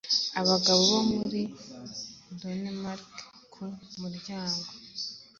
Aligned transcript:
Abagabo 0.41 0.81
bo 0.91 0.99
muri 1.11 1.41
Danemark 2.41 3.07
Ku 3.51 3.63
muryango 4.01 4.63